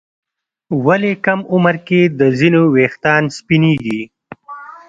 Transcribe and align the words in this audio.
ولې 0.85 1.11
کم 1.25 1.39
عمر 1.53 1.75
کې 1.87 2.01
د 2.19 2.21
ځینو 2.39 2.61
ويښتان 2.73 3.23
سپینېږي؟ 3.37 4.01